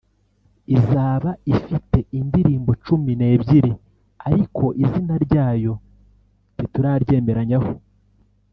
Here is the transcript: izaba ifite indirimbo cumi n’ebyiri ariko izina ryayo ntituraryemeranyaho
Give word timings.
izaba 0.75 1.29
ifite 1.53 1.97
indirimbo 2.19 2.71
cumi 2.85 3.11
n’ebyiri 3.19 3.71
ariko 4.29 4.63
izina 4.83 5.13
ryayo 5.25 5.73
ntituraryemeranyaho 6.53 7.71